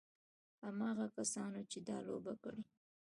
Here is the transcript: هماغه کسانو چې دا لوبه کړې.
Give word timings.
هماغه 0.63 1.05
کسانو 1.17 1.61
چې 1.71 1.79
دا 1.87 1.97
لوبه 2.07 2.33
کړې. 2.43 2.63